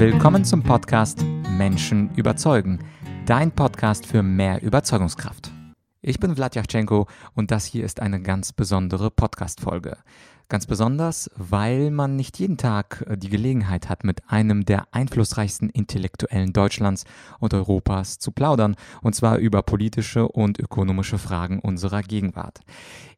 [0.00, 1.22] Willkommen zum Podcast
[1.58, 2.78] Menschen überzeugen,
[3.26, 5.52] dein Podcast für mehr Überzeugungskraft.
[6.00, 9.98] Ich bin Vladyachenko und das hier ist eine ganz besondere Podcast-Folge.
[10.48, 15.68] Ganz besonders, weil man nicht jeden Tag äh, die Gelegenheit hat, mit einem der einflussreichsten
[15.68, 17.04] Intellektuellen Deutschlands
[17.38, 22.60] und Europas zu plaudern, und zwar über politische und ökonomische Fragen unserer Gegenwart.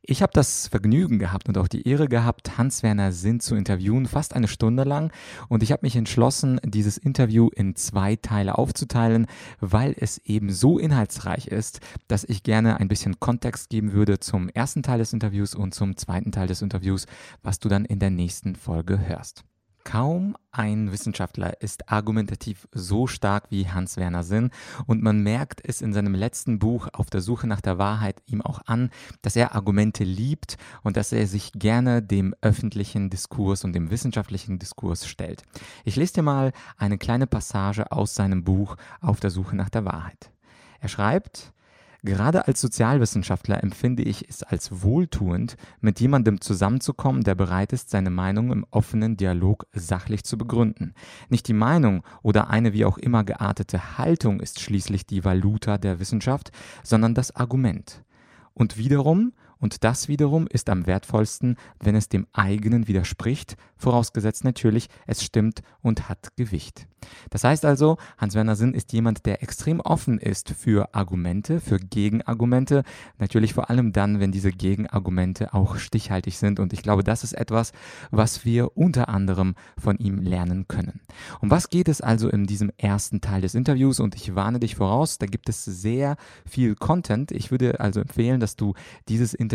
[0.04, 4.34] Ich habe das Vergnügen gehabt und auch die Ehre gehabt, Hans-Werner Sinn zu interviewen, fast
[4.34, 5.12] eine Stunde lang.
[5.48, 9.26] Und ich habe mich entschlossen, dieses Interview in zwei Teile aufzuteilen,
[9.60, 14.48] weil es eben so inhaltsreich ist, dass ich gerne ein bisschen Kontext geben würde zum
[14.48, 17.06] ersten Teil des Interviews und zum zweiten Teil des Interviews,
[17.44, 19.44] was du dann in der nächsten Folge hörst.
[19.84, 24.50] Kaum ein Wissenschaftler ist argumentativ so stark wie Hans-Werner Sinn
[24.86, 28.42] und man merkt es in seinem letzten Buch Auf der Suche nach der Wahrheit ihm
[28.42, 28.90] auch an,
[29.22, 34.58] dass er Argumente liebt und dass er sich gerne dem öffentlichen Diskurs und dem wissenschaftlichen
[34.58, 35.42] Diskurs stellt.
[35.84, 39.84] Ich lese dir mal eine kleine Passage aus seinem Buch Auf der Suche nach der
[39.84, 40.30] Wahrheit.
[40.80, 41.52] Er schreibt,
[42.04, 48.10] Gerade als Sozialwissenschaftler empfinde ich es als wohltuend, mit jemandem zusammenzukommen, der bereit ist, seine
[48.10, 50.94] Meinung im offenen Dialog sachlich zu begründen.
[51.28, 56.00] Nicht die Meinung oder eine wie auch immer geartete Haltung ist schließlich die Valuta der
[56.00, 56.50] Wissenschaft,
[56.82, 58.02] sondern das Argument.
[58.52, 64.88] Und wiederum, und das wiederum ist am wertvollsten, wenn es dem eigenen widerspricht, vorausgesetzt natürlich,
[65.06, 66.88] es stimmt und hat Gewicht.
[67.30, 72.84] Das heißt also, Hans-Werner Sinn ist jemand, der extrem offen ist für Argumente, für Gegenargumente,
[73.18, 77.32] natürlich vor allem dann, wenn diese Gegenargumente auch stichhaltig sind und ich glaube, das ist
[77.32, 77.72] etwas,
[78.10, 81.00] was wir unter anderem von ihm lernen können.
[81.40, 84.76] Um was geht es also in diesem ersten Teil des Interviews und ich warne dich
[84.76, 87.30] voraus, da gibt es sehr viel Content.
[87.30, 88.74] Ich würde also empfehlen, dass du
[89.08, 89.51] dieses Interview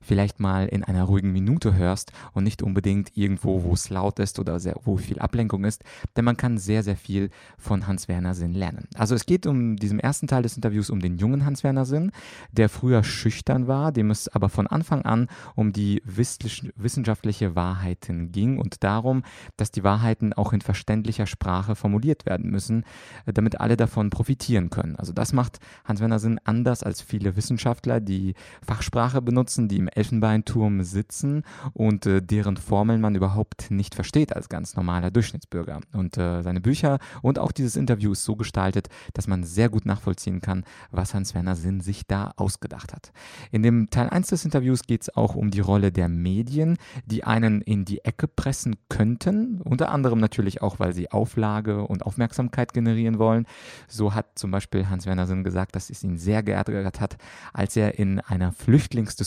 [0.00, 4.38] vielleicht mal in einer ruhigen Minute hörst und nicht unbedingt irgendwo, wo es laut ist
[4.38, 5.84] oder sehr, wo viel Ablenkung ist,
[6.16, 8.88] denn man kann sehr, sehr viel von Hans-Werner Sinn lernen.
[8.94, 12.12] Also es geht um diesem ersten Teil des Interviews um den jungen Hans-Werner Sinn,
[12.52, 18.58] der früher schüchtern war, dem es aber von Anfang an um die wissenschaftliche Wahrheiten ging
[18.58, 19.24] und darum,
[19.56, 22.84] dass die Wahrheiten auch in verständlicher Sprache formuliert werden müssen,
[23.26, 24.96] damit alle davon profitieren können.
[24.96, 30.82] Also das macht Hans-Werner Sinn anders als viele Wissenschaftler, die Fachsprache benutzen, die im Elfenbeinturm
[30.82, 35.80] sitzen und äh, deren Formeln man überhaupt nicht versteht als ganz normaler Durchschnittsbürger.
[35.92, 39.68] Und äh, seine Bücher Bücher und auch dieses Interview ist so gestaltet, dass man sehr
[39.68, 43.12] gut nachvollziehen kann, was Hans-Werner Sinn sich da ausgedacht hat.
[43.52, 47.22] In dem Teil 1 des Interviews geht es auch um die Rolle der Medien, die
[47.22, 52.74] einen in die Ecke pressen könnten, unter anderem natürlich auch, weil sie Auflage und Aufmerksamkeit
[52.74, 53.46] generieren wollen.
[53.86, 57.16] So hat zum Beispiel Hans-Werner Sinn gesagt, dass es ihn sehr geärgert hat,
[57.52, 59.23] als er in einer Flüchtlingsdiskussion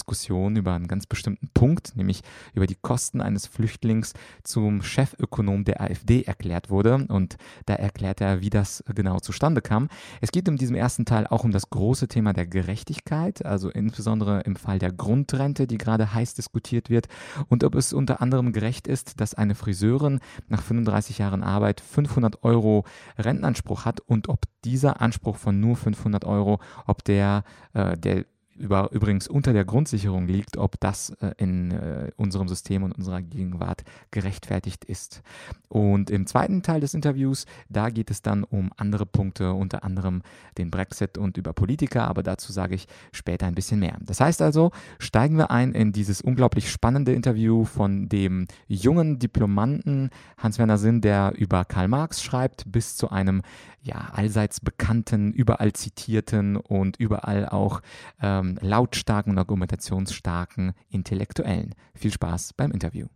[0.57, 2.21] über einen ganz bestimmten Punkt, nämlich
[2.53, 4.13] über die Kosten eines Flüchtlings
[4.43, 9.89] zum Chefökonom der AfD erklärt wurde und da erklärt er, wie das genau zustande kam.
[10.21, 14.41] Es geht in diesem ersten Teil auch um das große Thema der Gerechtigkeit, also insbesondere
[14.41, 17.07] im Fall der Grundrente, die gerade heiß diskutiert wird,
[17.47, 22.43] und ob es unter anderem gerecht ist, dass eine Friseurin nach 35 Jahren Arbeit 500
[22.43, 22.85] Euro
[23.17, 27.43] Rentenanspruch hat und ob dieser Anspruch von nur 500 Euro, ob der,
[27.73, 28.25] äh, der
[28.57, 33.21] über, übrigens unter der Grundsicherung liegt, ob das äh, in äh, unserem System und unserer
[33.21, 35.21] Gegenwart gerechtfertigt ist.
[35.69, 40.21] Und im zweiten Teil des Interviews, da geht es dann um andere Punkte, unter anderem
[40.57, 43.97] den Brexit und über Politiker, aber dazu sage ich später ein bisschen mehr.
[44.01, 50.09] Das heißt also, steigen wir ein in dieses unglaublich spannende Interview von dem jungen Diplomanten
[50.37, 53.41] Hans-Werner Sinn, der über Karl Marx schreibt, bis zu einem
[53.87, 57.81] ja, allseits bekannten, überall zitierten und überall auch
[58.21, 61.75] ähm, lautstarken und argumentationsstarken Intellektuellen.
[61.93, 63.07] Viel Spaß beim Interview.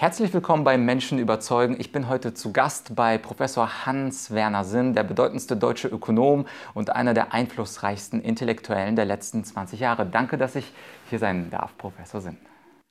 [0.00, 1.74] Herzlich willkommen bei Menschen überzeugen.
[1.76, 7.14] Ich bin heute zu Gast bei Professor Hans-Werner Sinn, der bedeutendste deutsche Ökonom und einer
[7.14, 10.06] der einflussreichsten Intellektuellen der letzten 20 Jahre.
[10.06, 10.72] Danke, dass ich
[11.10, 12.38] hier sein darf, Professor Sinn.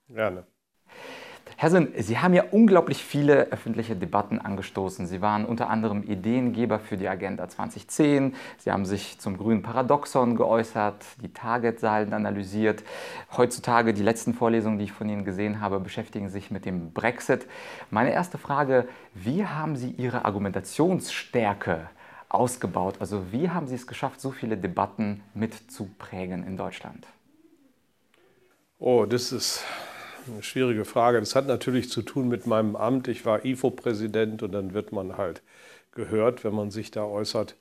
[0.09, 0.45] Gerne.
[1.55, 5.07] Herr Sinn, Sie haben ja unglaublich viele öffentliche Debatten angestoßen.
[5.07, 8.35] Sie waren unter anderem Ideengeber für die Agenda 2010.
[8.57, 12.83] Sie haben sich zum grünen Paradoxon geäußert, die Target-Zahlen analysiert.
[13.35, 17.47] Heutzutage, die letzten Vorlesungen, die ich von Ihnen gesehen habe, beschäftigen sich mit dem Brexit.
[17.89, 21.89] Meine erste Frage, wie haben Sie Ihre Argumentationsstärke
[22.29, 22.95] ausgebaut?
[22.99, 27.07] Also wie haben Sie es geschafft, so viele Debatten mitzuprägen in Deutschland?
[28.79, 29.63] Oh, das ist
[30.27, 31.19] eine schwierige Frage.
[31.19, 33.07] Das hat natürlich zu tun mit meinem Amt.
[33.07, 35.41] Ich war IFO-Präsident und dann wird man halt
[35.91, 37.55] gehört, wenn man sich da äußert.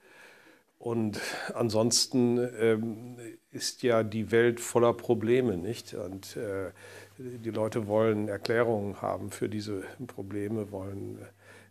[0.79, 1.21] Und
[1.55, 3.17] ansonsten ähm,
[3.51, 5.95] ist ja die Welt voller Probleme, nicht?
[5.95, 6.71] Und äh,
[7.19, 11.19] die Leute wollen Erklärungen haben für diese Probleme, wollen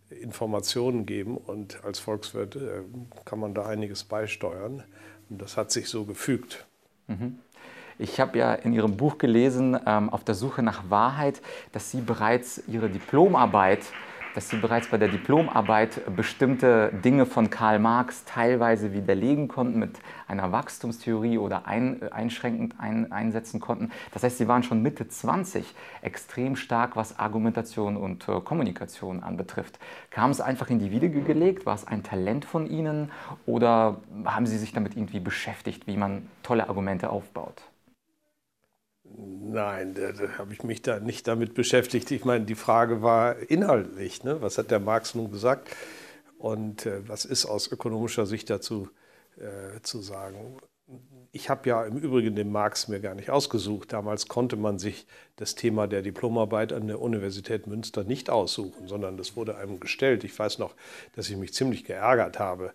[0.09, 2.81] Informationen geben und als Volkswirt äh,
[3.25, 4.83] kann man da einiges beisteuern.
[5.29, 6.65] Und das hat sich so gefügt.
[7.07, 7.39] Mhm.
[7.97, 12.01] Ich habe ja in Ihrem Buch gelesen, ähm, auf der Suche nach Wahrheit, dass Sie
[12.01, 13.81] bereits Ihre Diplomarbeit
[14.35, 19.97] dass sie bereits bei der Diplomarbeit bestimmte Dinge von Karl Marx teilweise widerlegen konnten, mit
[20.27, 23.91] einer Wachstumstheorie oder ein, einschränkend ein, einsetzen konnten.
[24.13, 29.79] Das heißt, sie waren schon Mitte 20 extrem stark, was Argumentation und äh, Kommunikation anbetrifft.
[30.09, 31.65] Kam es einfach in die Wiege gelegt?
[31.65, 33.11] War es ein Talent von Ihnen?
[33.45, 37.63] Oder haben Sie sich damit irgendwie beschäftigt, wie man tolle Argumente aufbaut?
[39.17, 42.11] Nein, da, da habe ich mich da nicht damit beschäftigt.
[42.11, 44.23] Ich meine, die Frage war inhaltlich.
[44.23, 44.41] Ne?
[44.41, 45.69] Was hat der Marx nun gesagt?
[46.37, 48.89] Und äh, was ist aus ökonomischer Sicht dazu
[49.37, 50.57] äh, zu sagen?
[51.31, 53.93] Ich habe ja im Übrigen den Marx mir gar nicht ausgesucht.
[53.93, 55.07] Damals konnte man sich
[55.37, 60.23] das Thema der Diplomarbeit an der Universität Münster nicht aussuchen, sondern das wurde einem gestellt.
[60.23, 60.75] Ich weiß noch,
[61.15, 62.73] dass ich mich ziemlich geärgert habe,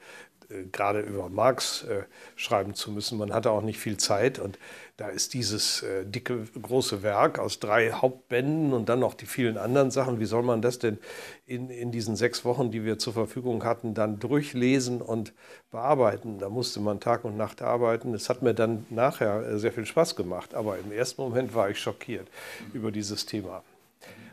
[0.72, 2.02] gerade über Marx äh,
[2.36, 3.18] schreiben zu müssen.
[3.18, 4.58] Man hatte auch nicht viel Zeit und
[4.96, 9.56] da ist dieses äh, dicke, große Werk aus drei Hauptbänden und dann noch die vielen
[9.56, 10.20] anderen Sachen.
[10.20, 10.98] Wie soll man das denn
[11.46, 15.32] in, in diesen sechs Wochen, die wir zur Verfügung hatten, dann durchlesen und
[15.70, 16.38] bearbeiten?
[16.38, 18.12] Da musste man Tag und Nacht arbeiten.
[18.12, 21.78] Es hat mir dann nachher sehr viel Spaß gemacht, aber im ersten Moment war ich
[21.78, 22.28] schockiert
[22.74, 23.62] über dieses Thema.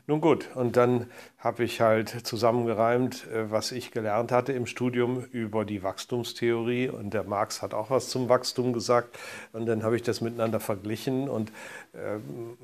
[0.10, 5.26] Nun gut, und dann habe ich halt zusammengereimt, äh, was ich gelernt hatte im Studium
[5.32, 6.88] über die Wachstumstheorie.
[6.88, 9.20] Und der Marx hat auch was zum Wachstum gesagt.
[9.52, 11.52] Und dann habe ich das miteinander verglichen und
[11.92, 12.20] äh,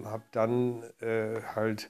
[0.06, 1.90] habe dann äh, halt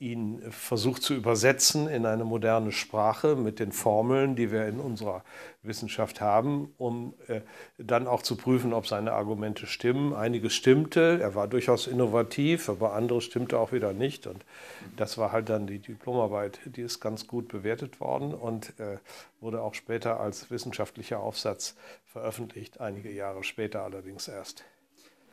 [0.00, 5.24] ihn versucht zu übersetzen in eine moderne Sprache mit den Formeln, die wir in unserer
[5.62, 7.40] Wissenschaft haben, um äh,
[7.78, 10.14] dann auch zu prüfen, ob seine Argumente stimmen.
[10.14, 14.28] Einiges stimmte, er war durchaus innovativ, aber anderes stimmte auch wieder nicht.
[14.28, 14.44] Und
[14.96, 18.98] das war halt dann die Diplomarbeit, die ist ganz gut bewertet worden und äh,
[19.40, 21.74] wurde auch später als wissenschaftlicher Aufsatz
[22.06, 24.64] veröffentlicht, einige Jahre später allerdings erst.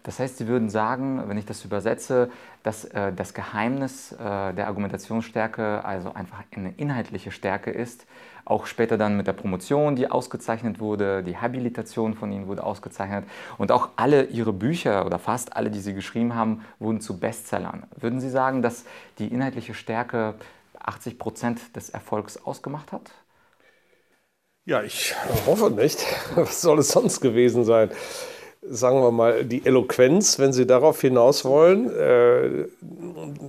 [0.06, 2.30] Das heißt, Sie würden sagen, wenn ich das übersetze,
[2.62, 8.06] dass äh, das Geheimnis äh, der Argumentationsstärke also einfach eine inhaltliche Stärke ist.
[8.46, 13.26] Auch später dann mit der Promotion, die ausgezeichnet wurde, die Habilitation von Ihnen wurde ausgezeichnet
[13.58, 17.88] und auch alle Ihre Bücher oder fast alle, die Sie geschrieben haben, wurden zu Bestsellern.
[18.00, 18.86] Würden Sie sagen, dass
[19.18, 20.36] die inhaltliche Stärke
[20.78, 23.10] 80 Prozent des Erfolgs ausgemacht hat?
[24.66, 25.16] Ja, ich
[25.48, 26.06] hoffe nicht.
[26.36, 27.90] Was soll es sonst gewesen sein?
[28.70, 32.66] Sagen wir mal, die Eloquenz, wenn Sie darauf hinaus wollen, äh,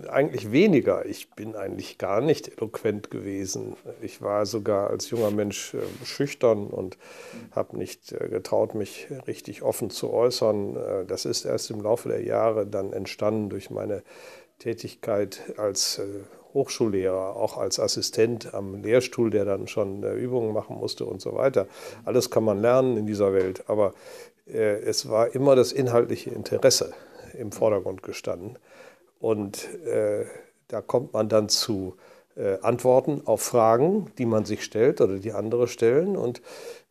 [0.08, 1.06] eigentlich weniger.
[1.06, 3.76] Ich bin eigentlich gar nicht eloquent gewesen.
[4.02, 6.98] Ich war sogar als junger Mensch äh, schüchtern und
[7.52, 10.76] habe nicht äh, getraut, mich richtig offen zu äußern.
[10.76, 14.02] Äh, das ist erst im Laufe der Jahre dann entstanden durch meine
[14.58, 16.04] Tätigkeit als äh,
[16.56, 21.34] Hochschullehrer, auch als Assistent am Lehrstuhl, der dann schon äh, Übungen machen musste und so
[21.34, 21.66] weiter.
[22.06, 23.92] Alles kann man lernen in dieser Welt, aber
[24.46, 26.94] es war immer das inhaltliche Interesse
[27.37, 28.58] im Vordergrund gestanden.
[29.19, 30.25] Und äh,
[30.69, 31.96] da kommt man dann zu
[32.37, 36.16] äh, Antworten auf Fragen, die man sich stellt oder die andere stellen.
[36.16, 36.43] Und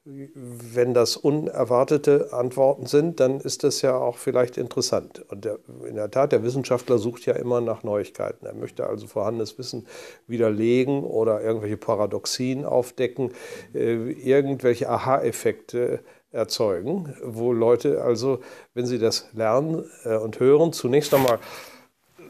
[0.05, 5.25] wenn das unerwartete Antworten sind, dann ist das ja auch vielleicht interessant.
[5.29, 5.57] Und der,
[5.87, 8.45] in der Tat, der Wissenschaftler sucht ja immer nach Neuigkeiten.
[8.45, 9.87] Er möchte also vorhandenes Wissen
[10.27, 13.31] widerlegen oder irgendwelche Paradoxien aufdecken,
[13.73, 16.01] äh, irgendwelche Aha-Effekte
[16.35, 18.41] erzeugen, wo Leute also,
[18.73, 21.39] wenn sie das lernen äh, und hören, zunächst einmal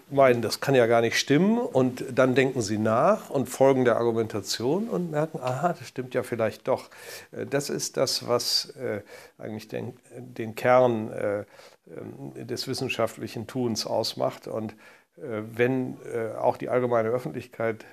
[0.10, 3.98] meinen, das kann ja gar nicht stimmen und dann denken sie nach und folgen der
[3.98, 6.90] Argumentation und merken, aha, das stimmt ja vielleicht doch.
[7.32, 9.02] Äh, das ist das, was äh,
[9.38, 14.48] eigentlich den, den Kern ähm, des wissenschaftlichen Tuns ausmacht.
[14.48, 14.76] Und
[15.18, 15.98] wenn
[16.40, 17.86] auch die allgemeine Öffentlichkeit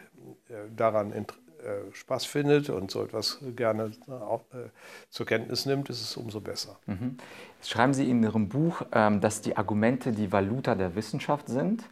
[0.75, 1.42] daran interessiert,
[1.92, 4.69] Spaß findet und so etwas gerne auch, äh,
[5.11, 6.76] zur Kenntnis nimmt, ist es umso besser.
[6.87, 7.16] Mhm.
[7.62, 11.85] Schreiben Sie in Ihrem Buch, ähm, dass die Argumente die Valuta der Wissenschaft sind.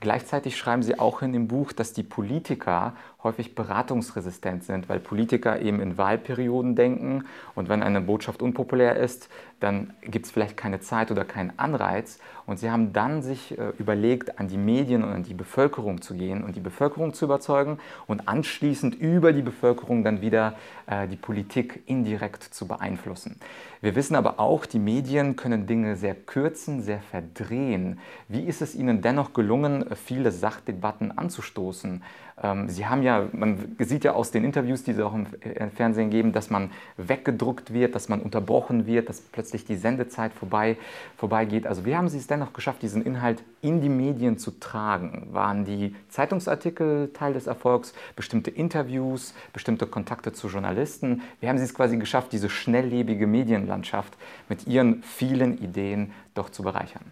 [0.00, 2.94] Gleichzeitig schreiben Sie auch in dem Buch, dass die Politiker
[3.26, 9.28] häufig beratungsresistent sind, weil Politiker eben in Wahlperioden denken und wenn eine Botschaft unpopulär ist,
[9.60, 12.18] dann gibt es vielleicht keine Zeit oder keinen Anreiz.
[12.44, 16.14] Und sie haben dann sich äh, überlegt, an die Medien und an die Bevölkerung zu
[16.14, 20.54] gehen und die Bevölkerung zu überzeugen und anschließend über die Bevölkerung dann wieder
[20.86, 23.40] äh, die Politik indirekt zu beeinflussen.
[23.80, 27.98] Wir wissen aber auch, die Medien können Dinge sehr kürzen, sehr verdrehen.
[28.28, 32.02] Wie ist es Ihnen dennoch gelungen, viele Sachdebatten anzustoßen?
[32.42, 35.26] Ähm, Sie haben ja, man sieht ja aus den Interviews, die Sie auch im
[35.70, 40.76] Fernsehen geben, dass man weggedruckt wird, dass man unterbrochen wird, dass plötzlich die Sendezeit vorbei,
[41.16, 41.66] vorbeigeht.
[41.66, 45.28] Also wie haben Sie es dennoch geschafft, diesen Inhalt in die Medien zu tragen?
[45.32, 51.22] Waren die Zeitungsartikel Teil des Erfolgs, bestimmte Interviews, bestimmte Kontakte zu Journalisten?
[51.40, 54.14] Wie haben Sie es quasi geschafft, diese schnelllebige Medienlandschaft
[54.50, 57.04] mit Ihren vielen Ideen doch zu bereichern?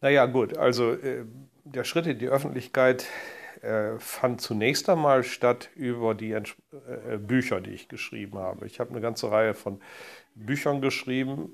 [0.00, 1.24] Naja, gut, also äh,
[1.62, 3.06] der Schritt in die Öffentlichkeit
[3.62, 8.66] äh, fand zunächst einmal statt über die Ents äh, Bücher, die ich geschrieben habe.
[8.66, 9.80] Ich habe eine ganze Reihe von
[10.34, 11.50] Büchern geschrieben.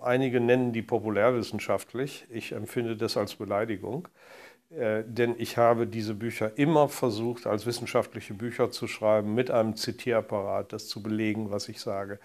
[0.00, 2.26] Einige nennen die populärwissenschaftlich.
[2.28, 4.08] Ich empfinde das als Beleidigung.
[4.76, 9.76] Äh, denn ich habe diese Bücher immer versucht, als wissenschaftliche Bücher zu schreiben, mit einem
[9.76, 12.18] Zitierapparat, das zu belegen, was ich sage.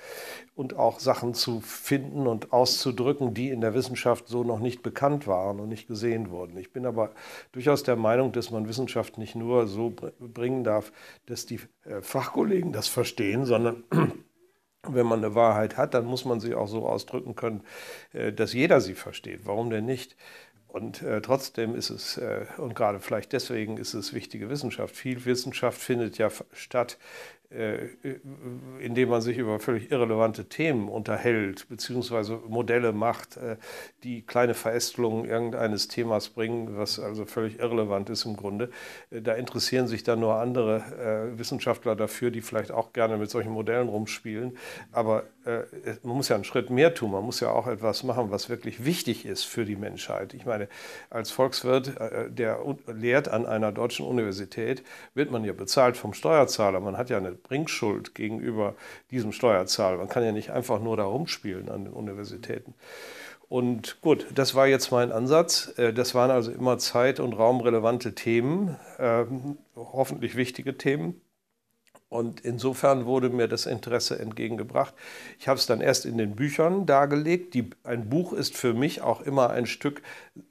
[0.56, 5.28] Und auch Sachen zu finden und auszudrücken, die in der Wissenschaft so noch nicht bekannt
[5.28, 6.58] waren und nicht gesehen wurden.
[6.58, 7.12] Ich bin aber
[7.52, 10.92] durchaus der Meinung, dass man Wissenschaft nicht nur so bringen darf,
[11.28, 13.84] dass die äh, Fachkollegen das verstehen, sondern
[14.88, 17.64] wenn man eine Wahrheit hat, dann muss man sie auch so ausdrücken können,
[18.14, 19.42] äh, dass jeder sie versteht.
[19.46, 20.16] Warum denn nicht?
[20.70, 24.96] Und äh, trotzdem ist es, äh, und gerade vielleicht deswegen ist es wichtige Wissenschaft.
[24.96, 27.00] Viel Wissenschaft findet ja statt
[27.52, 33.58] indem man sich über völlig irrelevante Themen unterhält, beziehungsweise Modelle macht, äh,
[34.04, 38.70] die kleine Verästelungen irgendeines Themas bringen, was also völlig irrelevant ist im Grunde.
[39.10, 43.52] Äh, da interessieren sich dann nur andere Wissenschaftler dafür, die vielleicht auch gerne mit solchen
[43.52, 44.58] Modellen rumspielen.
[44.92, 45.24] Aber
[46.04, 47.12] man muss ja einen Schritt mehr tun.
[47.12, 50.34] Man muss ja auch etwas machen, was wirklich wichtig ist für die Menschheit.
[50.34, 50.68] Ich meine,
[51.10, 51.96] als Volkswirt,
[52.30, 54.84] der lehrt an einer deutschen Universität,
[55.16, 56.80] wird man ja bezahlt vom Steuerzahler.
[56.80, 58.76] Man hat ja eine Bringschuld gegenüber
[59.12, 59.98] diesem Steuerzahler.
[59.98, 62.74] Man kann ja nicht einfach nur da rumspielen an den Universitäten.
[63.50, 65.74] Und gut, das war jetzt mein Ansatz.
[65.78, 71.20] Äh, das waren also immer zeit- und raumrelevante Themen, ähm, hoffentlich wichtige Themen.
[72.10, 74.96] Und insofern wurde mir das Interesse entgegengebracht.
[75.38, 77.54] Ich habe es dann erst in den Büchern dargelegt.
[77.54, 80.02] Die, ein Buch ist für mich auch immer ein Stück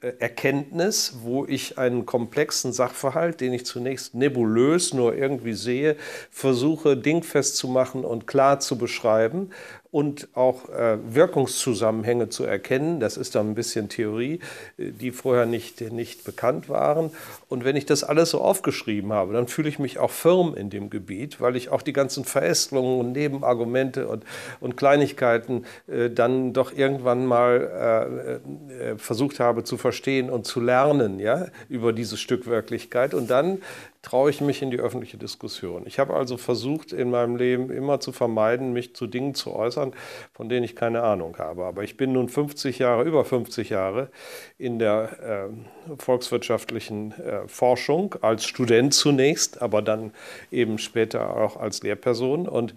[0.01, 5.97] äh, Erkenntnis, wo ich einen komplexen Sachverhalt, den ich zunächst nebulös nur irgendwie sehe,
[6.31, 9.51] versuche dingfest zu machen und klar zu beschreiben
[9.91, 13.01] und auch äh, Wirkungszusammenhänge zu erkennen.
[13.01, 14.41] Das ist dann ein bisschen Theorie,
[14.77, 17.11] äh, die vorher nicht, nicht bekannt waren.
[17.49, 20.69] Und wenn ich das alles so aufgeschrieben habe, dann fühle ich mich auch firm in
[20.69, 24.25] dem Gebiet, weil ich auch die ganzen Verästelungen und Nebenargumente und,
[24.61, 28.41] und Kleinigkeiten äh, dann doch irgendwann mal
[28.71, 33.15] äh, äh, versucht habe zu verstehen und zu lernen ja, über dieses Stück Wirklichkeit.
[33.15, 33.59] Und dann
[34.09, 35.83] traue ich mich in die öffentliche Diskussion.
[35.85, 39.93] Ich habe also versucht, in meinem Leben immer zu vermeiden, mich zu Dingen zu äußern,
[40.33, 41.67] von denen ich keine Ahnung habe.
[41.67, 44.09] Aber ich bin nun 50 Jahre, über 50 Jahre
[44.57, 50.13] in der äh, volkswirtschaftlichen äh, Forschung, als Student zunächst, aber dann
[50.51, 52.49] eben später auch als Lehrperson.
[52.49, 52.75] Und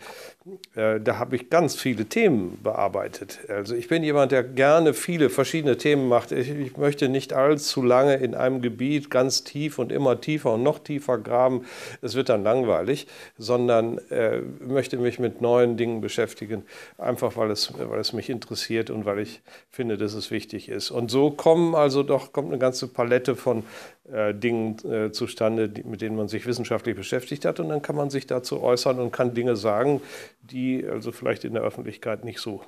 [0.76, 3.40] äh, da habe ich ganz viele Themen bearbeitet.
[3.48, 6.34] Also ich bin jemand, der gerne viele verschiedene Themen macht.
[6.34, 10.64] Ich, ich möchte nicht allzu lange in einem Gebiet ganz tief und immer tiefer und
[10.64, 11.66] noch tiefer graben.
[12.02, 16.64] Es wird dann langweilig, sondern äh, möchte mich mit neuen Dingen beschäftigen,
[16.98, 20.92] einfach weil es, weil es mich interessiert und weil ich finde, dass es wichtig ist.
[20.92, 23.64] Und so kommen also doch kommt eine ganze Palette von
[24.12, 27.60] äh, Dingen äh, zustande, die, mit denen man sich wissenschaftlich beschäftigt hat.
[27.60, 30.02] Und dann kann man sich dazu äußern und kann Dinge sagen,
[30.42, 32.62] die also vielleicht in der Öffentlichkeit nicht so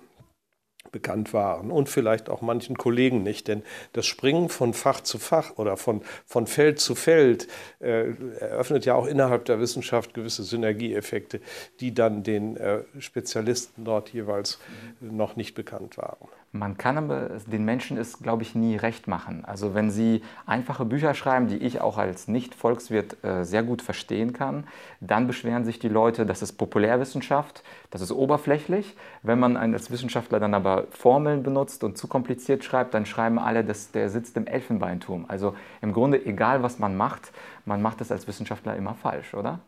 [0.93, 3.49] bekannt waren und vielleicht auch manchen Kollegen nicht.
[3.49, 7.47] Denn das Springen von Fach zu Fach oder von, von Feld zu Feld
[7.81, 11.41] äh, eröffnet ja auch innerhalb der Wissenschaft gewisse Synergieeffekte,
[11.81, 14.59] die dann den äh, Spezialisten dort jeweils
[15.01, 16.29] noch nicht bekannt waren.
[16.55, 19.43] Man kann aber den Menschen es, glaube ich, nie recht machen.
[19.43, 24.33] Also wenn sie einfache Bücher schreiben, die ich auch als Nicht-Volkswirt äh, sehr gut verstehen
[24.33, 24.67] kann,
[25.01, 28.95] dann beschweren sich die Leute, das ist Populärwissenschaft, das ist oberflächlich.
[29.23, 33.63] Wenn man als Wissenschaftler dann aber Formeln benutzt und zu kompliziert schreibt, dann schreiben alle,
[33.63, 35.25] dass der sitzt im Elfenbeinturm.
[35.27, 37.31] Also im Grunde, egal was man macht,
[37.65, 39.59] man macht es als Wissenschaftler immer falsch, oder?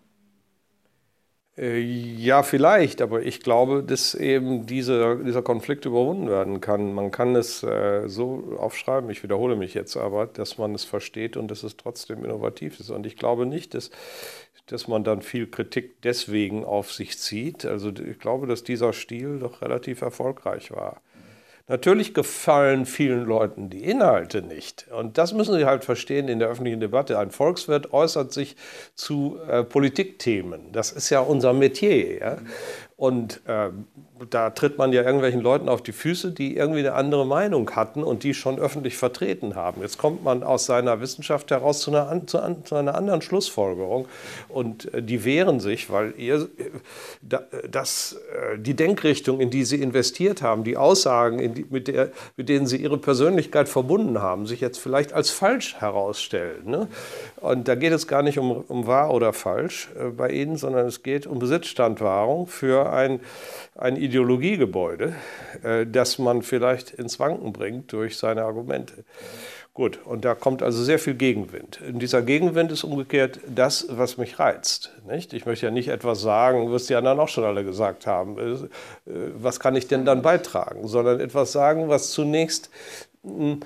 [1.58, 6.94] Äh, ja, vielleicht, aber ich glaube, dass eben diese, dieser Konflikt überwunden werden kann.
[6.94, 11.38] Man kann es äh, so aufschreiben, ich wiederhole mich jetzt aber, dass man es versteht
[11.38, 12.90] und dass es trotzdem innovativ ist.
[12.90, 13.90] Und ich glaube nicht, dass,
[14.66, 17.66] dass man dann viel Kritik deswegen auf sich zieht.
[17.66, 21.02] Also ich glaube, dass dieser Stil doch relativ erfolgreich war.
[21.68, 24.86] Natürlich gefallen vielen Leuten die Inhalte nicht.
[24.92, 27.18] Und das müssen Sie halt verstehen in der öffentlichen Debatte.
[27.18, 28.56] Ein Volkswirt äußert sich
[28.94, 30.72] zu äh, Politikthemen.
[30.72, 32.20] Das ist ja unser Metier.
[32.20, 32.38] Ja?
[32.98, 33.72] Und äh,
[34.30, 38.02] da tritt man ja irgendwelchen Leuten auf die Füße, die irgendwie eine andere Meinung hatten
[38.04, 39.82] und die schon öffentlich vertreten haben.
[39.82, 44.08] Jetzt kommt man aus seiner Wissenschaft heraus zu einer, zu, einer anderen Schlussfolgerung
[44.48, 46.48] und äh, die wehren sich, weil ihr,
[47.28, 47.38] äh,
[47.70, 52.48] das, äh, die Denkrichtung, in die sie investiert haben, die Aussagen, die, mit, der, mit
[52.48, 56.70] denen sie ihre Persönlichkeit verbunden haben, sich jetzt vielleicht als falsch herausstellen.
[56.70, 56.88] Ne?
[57.46, 60.88] Und da geht es gar nicht um, um wahr oder falsch äh, bei Ihnen, sondern
[60.88, 63.20] es geht um Besitzstandwahrung für ein,
[63.76, 65.14] ein Ideologiegebäude,
[65.64, 69.04] äh, das man vielleicht ins Wanken bringt durch seine Argumente.
[69.76, 71.82] Gut, und da kommt also sehr viel Gegenwind.
[71.88, 74.94] Und dieser Gegenwind ist umgekehrt das, was mich reizt.
[75.08, 75.34] Nicht?
[75.34, 78.40] Ich möchte ja nicht etwas sagen, was die anderen auch schon alle gesagt haben.
[78.40, 78.70] Äh,
[79.38, 80.88] was kann ich denn dann beitragen?
[80.88, 82.72] Sondern etwas sagen, was zunächst
[83.24, 83.60] hm,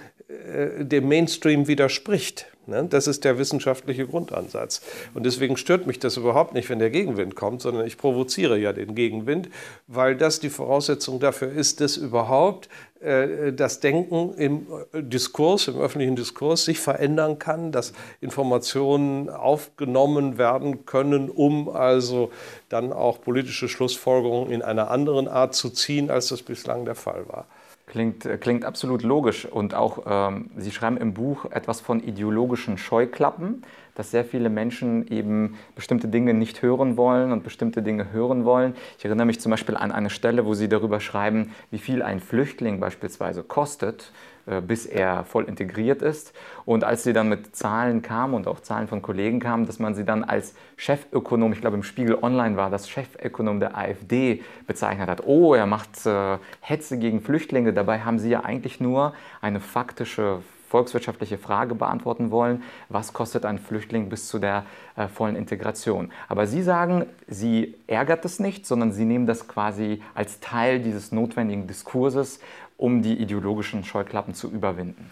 [0.79, 2.45] dem Mainstream widerspricht.
[2.69, 2.85] Ne?
[2.89, 4.81] Das ist der wissenschaftliche Grundansatz.
[5.13, 8.73] Und deswegen stört mich das überhaupt nicht, wenn der Gegenwind kommt, sondern ich provoziere ja
[8.73, 9.49] den Gegenwind,
[9.87, 16.15] weil das die Voraussetzung dafür ist, dass überhaupt äh, das Denken im Diskurs, im öffentlichen
[16.15, 22.31] Diskurs sich verändern kann, dass Informationen aufgenommen werden können, um also
[22.67, 27.27] dann auch politische Schlussfolgerungen in einer anderen Art zu ziehen, als das bislang der Fall
[27.27, 27.45] war.
[27.89, 29.45] Klingt, äh, klingt absolut logisch.
[29.45, 33.63] Und auch, ähm, Sie schreiben im Buch etwas von ideologischen Scheuklappen,
[33.95, 38.75] dass sehr viele Menschen eben bestimmte Dinge nicht hören wollen und bestimmte Dinge hören wollen.
[38.97, 42.19] Ich erinnere mich zum Beispiel an eine Stelle, wo Sie darüber schreiben, wie viel ein
[42.19, 44.13] Flüchtling beispielsweise kostet
[44.61, 46.33] bis er voll integriert ist.
[46.65, 49.95] Und als sie dann mit Zahlen kamen und auch Zahlen von Kollegen kamen, dass man
[49.95, 55.09] sie dann als Chefökonom, ich glaube im Spiegel Online war das Chefökonom der AfD bezeichnet
[55.09, 55.25] hat.
[55.25, 57.73] Oh, er macht äh, Hetze gegen Flüchtlinge.
[57.73, 60.39] Dabei haben sie ja eigentlich nur eine faktische
[60.69, 64.65] volkswirtschaftliche Frage beantworten wollen, was kostet ein Flüchtling bis zu der
[64.95, 66.11] äh, vollen Integration.
[66.27, 71.11] Aber Sie sagen, Sie ärgert es nicht, sondern Sie nehmen das quasi als Teil dieses
[71.11, 72.39] notwendigen Diskurses
[72.79, 75.11] um die ideologischen Scheuklappen zu überwinden?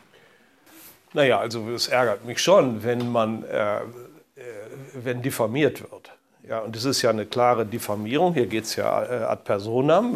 [1.14, 3.82] Naja, also es ärgert mich schon, wenn man, äh, äh,
[4.94, 6.12] wenn diffamiert wird.
[6.48, 8.34] Ja, und es ist ja eine klare Diffamierung.
[8.34, 10.16] Hier geht es ja äh, ad personam.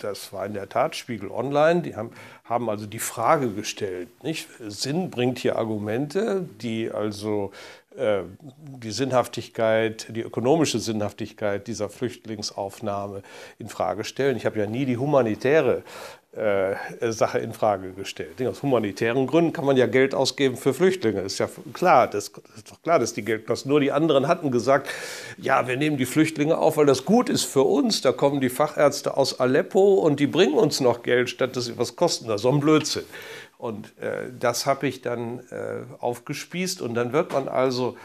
[0.00, 1.82] Das war in der Tat Spiegel Online.
[1.82, 2.10] Die haben,
[2.44, 4.08] haben also die Frage gestellt.
[4.24, 4.48] Nicht?
[4.58, 7.52] Sinn bringt hier Argumente, die also
[7.96, 13.22] äh, die Sinnhaftigkeit, die ökonomische Sinnhaftigkeit dieser Flüchtlingsaufnahme
[13.60, 14.36] in Frage stellen.
[14.36, 15.84] Ich habe ja nie die humanitäre
[16.32, 16.76] äh,
[17.10, 18.40] Sache in Frage gestellt.
[18.46, 21.20] Aus humanitären Gründen kann man ja Geld ausgeben für Flüchtlinge.
[21.22, 23.70] Ist ja klar, das ist doch klar, dass die Geld kosten.
[23.70, 24.88] Nur die anderen hatten gesagt,
[25.38, 28.02] ja, wir nehmen die Flüchtlinge auf, weil das gut ist für uns.
[28.02, 31.78] Da kommen die Fachärzte aus Aleppo und die bringen uns noch Geld, statt dass sie
[31.78, 32.28] was kosten.
[32.28, 33.04] Das ist so ein Blödsinn.
[33.58, 37.96] Und äh, das habe ich dann äh, aufgespießt und dann wird man also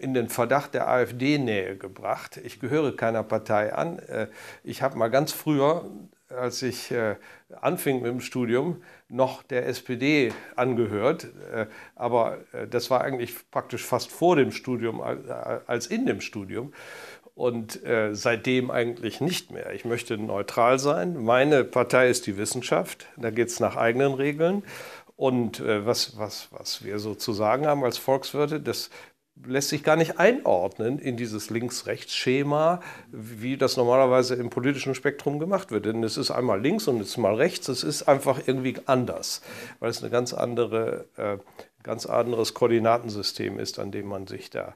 [0.00, 2.40] in den Verdacht der AfD-Nähe gebracht.
[2.42, 4.00] Ich gehöre keiner Partei an.
[4.00, 4.26] Äh,
[4.64, 5.84] ich habe mal ganz früher
[6.34, 7.16] als ich äh,
[7.60, 11.28] anfing mit dem Studium, noch der SPD angehört.
[11.52, 16.72] Äh, aber äh, das war eigentlich praktisch fast vor dem Studium als in dem Studium.
[17.36, 17.80] Und
[18.12, 19.72] seitdem eigentlich nicht mehr.
[19.72, 21.16] Ich möchte neutral sein.
[21.24, 23.08] Meine Partei ist die Wissenschaft.
[23.16, 24.62] Da geht es nach eigenen Regeln.
[25.16, 28.88] Und was, was, was wir so zu sagen haben als Volkswirte, das
[29.44, 35.70] lässt sich gar nicht einordnen in dieses Links-Rechts-Schema, wie das normalerweise im politischen Spektrum gemacht
[35.70, 35.86] wird.
[35.86, 39.42] Denn es ist einmal links und es ist mal rechts, es ist einfach irgendwie anders,
[39.80, 41.38] weil es ein ganz, andere, äh,
[41.82, 44.74] ganz anderes Koordinatensystem ist, an dem man sich da äh,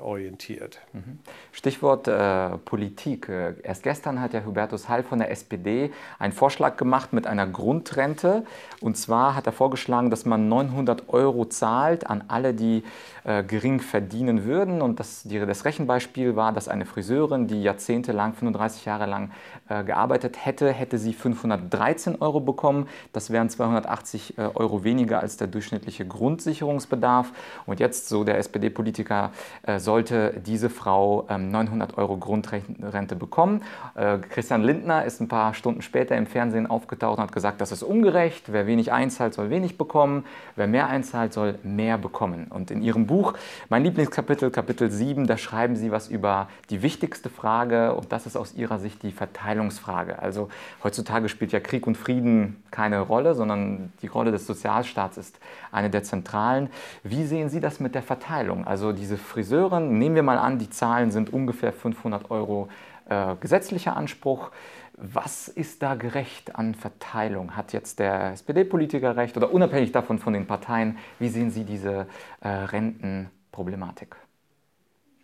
[0.00, 0.80] orientiert.
[0.92, 1.18] Mhm.
[1.52, 3.28] Stichwort äh, Politik.
[3.28, 7.46] Äh, erst gestern hat ja Hubertus Heil von der SPD einen Vorschlag gemacht mit einer
[7.46, 8.44] Grundrente.
[8.80, 12.82] Und zwar hat er vorgeschlagen, dass man 900 Euro zahlt an alle, die
[13.24, 14.82] äh, gering verdienen würden.
[14.82, 20.44] Und das, das Rechenbeispiel war, dass eine Friseurin, die jahrzehntelang, 35 Jahre lang äh, gearbeitet
[20.44, 22.88] hätte, hätte sie 513 Euro bekommen.
[23.12, 27.32] Das wären 280 äh, Euro weniger als der durchschnittliche Grundsicherungsbedarf.
[27.66, 29.30] Und jetzt, so der SPD-Politiker,
[29.62, 33.62] äh, sollte diese Frau 900 ähm, Euro Grundrente bekommen.
[33.94, 37.72] Äh, Christian Lindner ist ein paar Stunden später im Fernsehen aufgetaucht und hat gesagt, das
[37.72, 38.52] ist ungerecht.
[38.52, 40.24] Wer wenig einzahlt, soll wenig bekommen.
[40.56, 42.46] Wer mehr einzahlt, soll mehr bekommen.
[42.50, 43.34] Und in ihrem Buch,
[43.68, 48.36] mein Lieblingskapitel, Kapitel 7, da schreiben sie was über die wichtigste Frage und das ist
[48.36, 49.12] aus ihrer Sicht die
[49.60, 50.18] Verteilungsfrage.
[50.18, 50.48] Also
[50.82, 55.38] heutzutage spielt ja Krieg und Frieden keine Rolle, sondern die Rolle des Sozialstaats ist
[55.72, 56.70] eine der zentralen.
[57.02, 58.66] Wie sehen Sie das mit der Verteilung?
[58.66, 62.68] Also diese Friseur Friseuren, nehmen wir mal an, die Zahlen sind ungefähr 500 Euro
[63.08, 64.50] äh, gesetzlicher Anspruch.
[64.96, 67.56] Was ist da gerecht an Verteilung?
[67.56, 70.98] Hat jetzt der SPD-Politiker recht oder unabhängig davon von den Parteien?
[71.18, 72.06] Wie sehen Sie diese
[72.42, 74.16] äh, Rentenproblematik?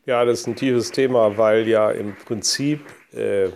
[0.07, 2.81] Ja, das ist ein tiefes Thema, weil ja im Prinzip
[3.13, 3.51] äh,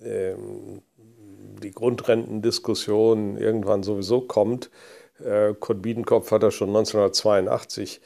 [0.00, 4.70] die Grundrentendiskussion irgendwann sowieso kommt.
[5.24, 8.00] Äh, Kurt Biedenkopf hat das schon 1982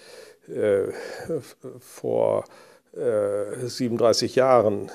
[0.48, 0.88] äh,
[1.78, 2.44] vor
[2.94, 4.90] 37 äh, Jahren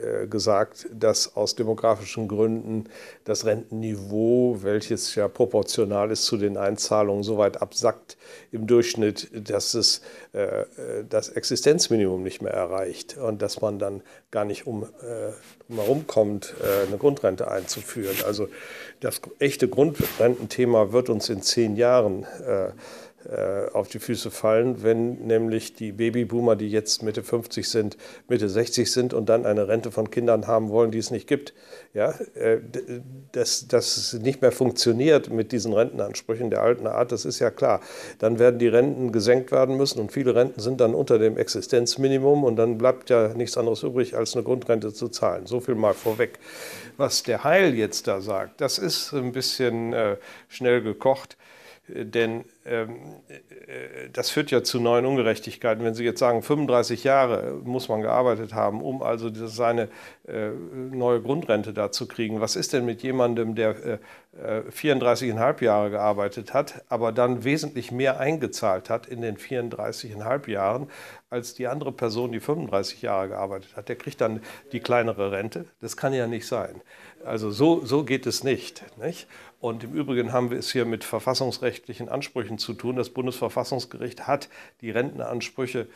[0.00, 2.84] äh, gesagt, dass aus demografischen Gründen
[3.24, 8.16] das Rentenniveau, welches ja proportional ist zu den Einzahlungen, so weit absackt
[8.52, 10.00] im Durchschnitt, dass es
[10.32, 10.64] äh,
[11.08, 14.86] das Existenzminimum nicht mehr erreicht und dass man dann gar nicht um,
[15.68, 16.54] herum kommt,
[16.86, 18.16] eine Grundrente einzuführen.
[18.24, 18.48] Also
[19.00, 22.70] das echte Grundrententhema wird uns in zehn Jahren äh,
[23.74, 27.96] auf die Füße fallen, wenn nämlich die Babyboomer, die jetzt Mitte 50 sind,
[28.28, 31.52] Mitte 60 sind und dann eine Rente von Kindern haben wollen, die es nicht gibt.
[31.92, 32.60] Ja, äh,
[33.32, 37.80] dass das nicht mehr funktioniert mit diesen Rentenansprüchen der alten Art, das ist ja klar.
[38.18, 42.44] Dann werden die Renten gesenkt werden müssen und viele Renten sind dann unter dem Existenzminimum
[42.44, 45.46] und dann bleibt ja nichts anderes übrig, als eine Grundrente zu zahlen.
[45.46, 46.38] So viel mal vorweg.
[46.96, 50.16] Was der Heil jetzt da sagt, das ist ein bisschen äh,
[50.48, 51.36] schnell gekocht.
[51.92, 52.96] Denn ähm,
[53.28, 55.84] äh, das führt ja zu neuen Ungerechtigkeiten.
[55.84, 59.88] Wenn Sie jetzt sagen, 35 Jahre muss man gearbeitet haben, um also seine
[60.26, 62.40] äh, neue Grundrente da zu kriegen.
[62.40, 63.98] Was ist denn mit jemandem, der äh,
[64.70, 70.88] 34,5 Jahre gearbeitet hat, aber dann wesentlich mehr eingezahlt hat in den 34,5 Jahren,
[71.30, 73.88] als die andere Person, die 35 Jahre gearbeitet hat?
[73.88, 74.40] Der kriegt dann
[74.72, 75.64] die kleinere Rente.
[75.80, 76.80] Das kann ja nicht sein.
[77.24, 79.26] Also so, so geht es nicht, nicht.
[79.60, 82.96] Und im Übrigen haben wir es hier mit verfassungsrechtlichen Ansprüchen zu tun.
[82.96, 84.48] Das Bundesverfassungsgericht hat
[84.80, 85.86] die Rentenansprüche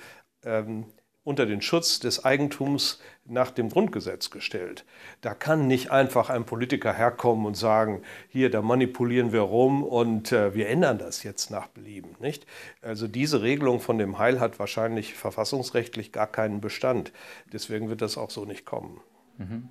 [0.45, 0.85] ähm,
[1.25, 4.85] unter den Schutz des Eigentums nach dem Grundgesetz gestellt.
[5.23, 10.31] Da kann nicht einfach ein Politiker herkommen und sagen, hier, da manipulieren wir rum und
[10.33, 12.15] äh, wir ändern das jetzt nach Belieben.
[12.21, 12.47] Nicht?
[12.83, 17.13] Also diese Regelung von dem Heil hat wahrscheinlich verfassungsrechtlich gar keinen Bestand.
[17.51, 19.01] Deswegen wird das auch so nicht kommen.
[19.39, 19.69] Mhm.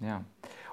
[0.00, 0.24] Ja.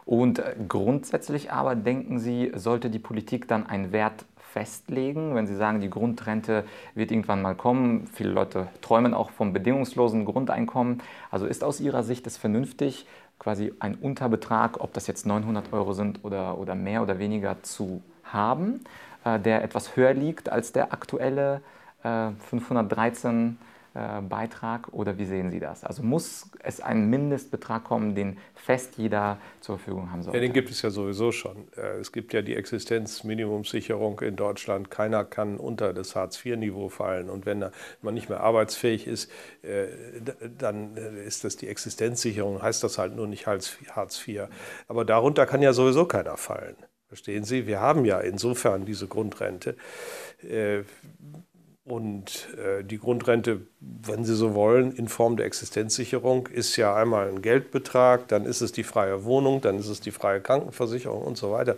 [0.05, 5.55] Und äh, grundsätzlich aber denken Sie, sollte die Politik dann einen Wert festlegen, wenn Sie
[5.55, 8.07] sagen, die Grundrente wird irgendwann mal kommen.
[8.13, 11.01] Viele Leute träumen auch vom bedingungslosen Grundeinkommen.
[11.29, 13.05] Also ist aus Ihrer Sicht es vernünftig,
[13.39, 18.01] quasi einen Unterbetrag, ob das jetzt 900 Euro sind oder, oder mehr oder weniger zu
[18.23, 18.81] haben,
[19.23, 21.61] äh, der etwas höher liegt als der aktuelle
[22.03, 25.83] äh, 513 äh, Beitrag oder wie sehen Sie das?
[25.83, 30.33] Also muss es einen Mindestbetrag kommen, den fest jeder zur Verfügung haben soll?
[30.33, 31.67] Ja, den gibt es ja sowieso schon.
[31.75, 34.91] Äh, es gibt ja die Existenzminimumsicherung in Deutschland.
[34.91, 37.29] Keiner kann unter das Hartz-IV-Niveau fallen.
[37.29, 37.65] Und wenn
[38.01, 39.29] man nicht mehr arbeitsfähig ist,
[39.61, 39.87] äh,
[40.57, 44.43] dann ist das die Existenzsicherung, heißt das halt nur nicht Hartz IV.
[44.87, 46.77] Aber darunter kann ja sowieso keiner fallen.
[47.09, 47.67] Verstehen Sie?
[47.67, 49.75] Wir haben ja insofern diese Grundrente.
[51.83, 57.27] Und äh, die Grundrente, wenn Sie so wollen, in Form der Existenzsicherung ist ja einmal
[57.27, 61.35] ein Geldbetrag, dann ist es die freie Wohnung, dann ist es die freie Krankenversicherung und
[61.35, 61.77] so weiter.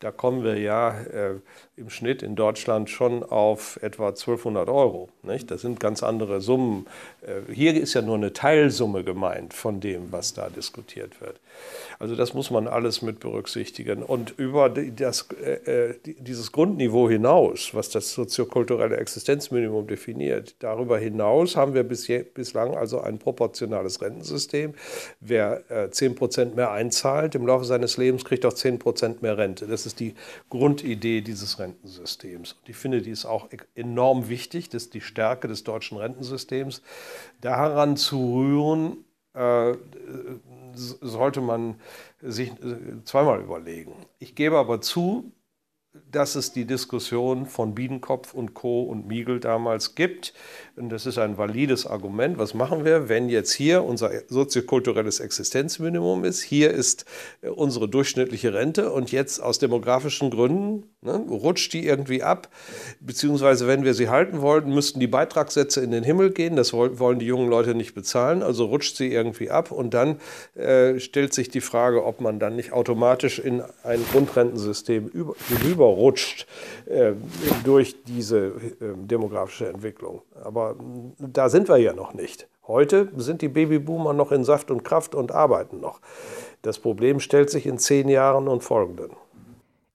[0.00, 1.36] Da kommen wir ja äh,
[1.78, 5.08] im Schnitt in Deutschland schon auf etwa 1200 Euro.
[5.22, 5.50] Nicht?
[5.50, 6.86] Das sind ganz andere Summen.
[7.22, 11.40] Äh, hier ist ja nur eine Teilsumme gemeint von dem, was da diskutiert wird.
[11.98, 14.02] Also das muss man alles mit berücksichtigen.
[14.02, 21.37] Und über das, äh, äh dieses Grundniveau hinaus, was das soziokulturelle Existenzminimum definiert, darüber hinaus
[21.56, 24.74] haben wir bis je, bislang also ein proportionales Rentensystem.
[25.20, 29.38] Wer äh, 10 Prozent mehr einzahlt im Laufe seines Lebens, kriegt auch 10 Prozent mehr
[29.38, 29.66] Rente.
[29.66, 30.14] Das ist die
[30.50, 32.52] Grundidee dieses Rentensystems.
[32.52, 36.82] Und ich finde, die ist auch enorm wichtig, das ist die Stärke des deutschen Rentensystems.
[37.40, 39.74] Daran zu rühren, äh,
[40.74, 41.76] sollte man
[42.20, 43.92] sich äh, zweimal überlegen.
[44.18, 45.32] Ich gebe aber zu,
[46.10, 48.82] dass es die Diskussion von Biedenkopf und Co.
[48.82, 50.32] und Miegel damals gibt.
[50.76, 52.38] Und das ist ein valides Argument.
[52.38, 56.42] Was machen wir, wenn jetzt hier unser soziokulturelles Existenzminimum ist?
[56.42, 57.04] Hier ist
[57.42, 62.48] äh, unsere durchschnittliche Rente und jetzt aus demografischen Gründen ne, rutscht die irgendwie ab.
[63.00, 66.56] Beziehungsweise, wenn wir sie halten wollten, müssten die Beitragssätze in den Himmel gehen.
[66.56, 68.42] Das wollen die jungen Leute nicht bezahlen.
[68.42, 69.70] Also rutscht sie irgendwie ab.
[69.72, 70.20] Und dann
[70.54, 75.34] äh, stellt sich die Frage, ob man dann nicht automatisch in ein Grundrentensystem über,
[75.88, 76.46] hinüberrutscht
[76.86, 77.12] äh,
[77.64, 78.52] durch diese äh,
[78.96, 80.22] demografische Entwicklung.
[80.42, 80.76] Aber
[81.18, 82.48] da sind wir ja noch nicht.
[82.66, 86.00] Heute sind die Babyboomer noch in Saft und Kraft und arbeiten noch.
[86.62, 89.10] Das Problem stellt sich in zehn Jahren und folgenden.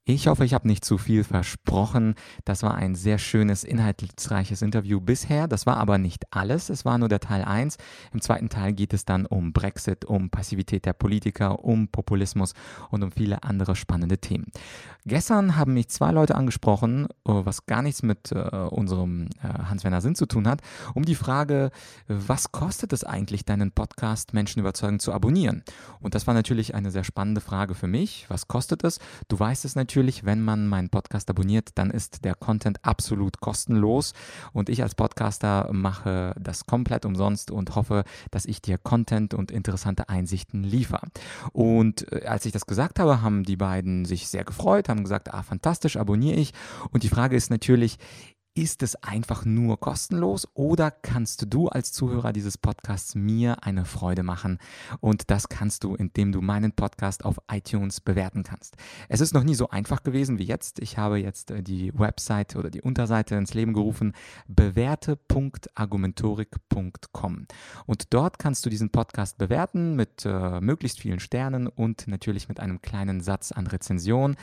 [0.06, 2.16] Ich hoffe, ich habe nicht zu viel versprochen.
[2.44, 5.48] Das war ein sehr schönes, inhaltsreiches Interview bisher.
[5.48, 6.70] Das war aber nicht alles.
[6.70, 7.78] Es war nur der Teil 1.
[8.12, 12.54] Im zweiten Teil geht es dann um Brexit, um Passivität der Politiker, um Populismus
[12.90, 14.52] und um viele andere spannende Themen.
[15.06, 20.02] Gestern haben mich zwei Leute angesprochen, oh, was gar nichts mit äh, unserem äh, Hans-Werner
[20.02, 20.60] Sinn zu tun hat,
[20.94, 21.72] um die Frage,
[22.10, 25.64] was kostet es eigentlich, deinen Podcast Menschen überzeugen zu abonnieren?
[26.02, 28.26] Und das war natürlich eine sehr spannende Frage für mich.
[28.28, 29.00] Was kostet es?
[29.30, 33.40] Du weißt es natürlich natürlich, wenn man meinen Podcast abonniert, dann ist der Content absolut
[33.42, 34.14] kostenlos
[34.52, 39.52] und ich als Podcaster mache das komplett umsonst und hoffe, dass ich dir Content und
[39.52, 41.10] interessante Einsichten liefere.
[41.52, 45.32] Und äh, als ich das gesagt habe, haben die beiden sich sehr gefreut, haben gesagt,
[45.32, 46.54] ah, fantastisch, abonniere ich.
[46.90, 48.00] Und die Frage ist natürlich,
[48.56, 54.22] ist es einfach nur kostenlos oder kannst du als Zuhörer dieses Podcasts mir eine Freude
[54.22, 54.60] machen?
[55.00, 58.78] Und das kannst du, indem du meinen Podcast auf iTunes bewerten kannst.
[59.10, 60.78] Es ist noch nie so einfach gewesen wie jetzt.
[60.80, 64.14] Ich habe jetzt äh, die Website oder die Unterseite ins Leben gerufen,
[64.48, 67.48] bewerte.argumentorik.com.
[67.88, 72.60] Und dort kannst du diesen Podcast bewerten mit äh, möglichst vielen Sternen und natürlich mit
[72.60, 74.36] einem kleinen Satz an Rezension.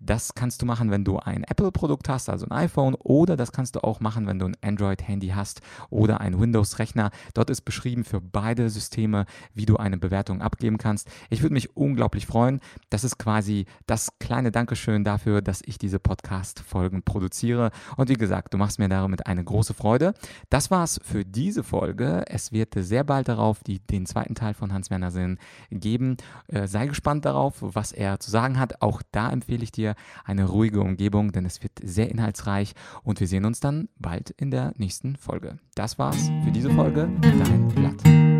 [0.00, 3.76] Das kannst du machen, wenn du ein Apple-Produkt hast, also ein iPhone, oder das kannst
[3.76, 7.10] du auch machen, wenn du ein Android-Handy hast oder ein Windows-Rechner.
[7.32, 11.08] Dort ist beschrieben für beide Systeme, wie du eine Bewertung abgeben kannst.
[11.30, 12.60] Ich würde mich unglaublich freuen.
[12.90, 17.70] Das ist quasi das kleine Dankeschön dafür, dass ich diese Podcast-Folgen produziere.
[17.96, 20.14] Und wie gesagt, du machst mir damit eine große Freude.
[20.50, 22.24] Das war's für diese Folge.
[22.26, 25.38] Es wird sehr bald darauf die, den zweiten Teil von Hans-Werner Sinn
[25.70, 26.16] geben.
[26.48, 28.82] Äh, sei gespannt darauf, was er zu sagen hat.
[28.82, 33.28] Auch da empfehle ich dir eine ruhige Umgebung, denn es wird sehr inhaltsreich und wir
[33.28, 35.58] sehen hören uns dann bald in der nächsten Folge.
[35.74, 37.10] Das war's für diese Folge.
[37.20, 38.33] Dein Blatt.